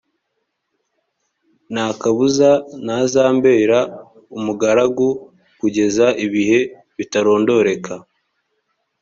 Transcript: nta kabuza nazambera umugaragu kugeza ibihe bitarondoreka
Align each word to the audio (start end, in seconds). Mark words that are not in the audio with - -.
nta 1.73 1.87
kabuza 1.99 2.49
nazambera 2.85 3.79
umugaragu 4.37 5.07
kugeza 5.59 6.05
ibihe 6.25 6.59
bitarondoreka 6.97 7.93